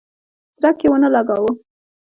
څرک 0.55 0.77
یې 0.83 0.87
ونه 0.91 1.09
لګاوه. 1.15 1.51